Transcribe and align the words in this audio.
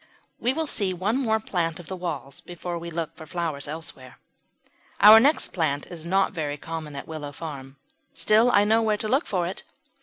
We 0.39 0.51
will 0.51 0.65
see 0.65 0.95
one 0.95 1.15
more 1.17 1.39
plant 1.39 1.79
of 1.79 1.85
the 1.87 1.95
walls 1.95 2.41
before 2.41 2.79
we 2.79 2.89
look 2.89 3.15
for 3.15 3.27
flowers 3.27 3.67
elsewhere. 3.67 4.17
Our 4.99 5.19
next 5.19 5.49
plant 5.49 5.85
is 5.91 6.03
not 6.05 6.31
very 6.33 6.57
common 6.57 6.95
at 6.95 7.07
Willow 7.07 7.31
Farm; 7.31 7.75
still 8.11 8.49
I 8.49 8.63
know 8.63 8.81
where 8.81 8.97
to 8.97 9.07
look 9.07 9.27
for 9.27 9.45
it. 9.45 9.61